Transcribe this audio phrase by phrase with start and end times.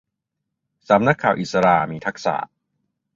[0.89, 2.35] สำนักข่าวอิศรามีทักษะ